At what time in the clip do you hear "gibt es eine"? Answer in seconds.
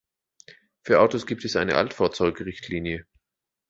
1.27-1.75